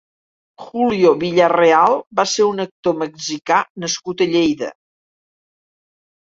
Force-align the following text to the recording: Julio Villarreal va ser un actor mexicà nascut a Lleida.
Julio 0.67 1.09
Villarreal 1.23 1.97
va 2.19 2.25
ser 2.31 2.47
un 2.53 2.63
actor 2.63 2.97
mexicà 3.03 3.61
nascut 3.85 4.25
a 4.27 4.29
Lleida. 4.33 4.73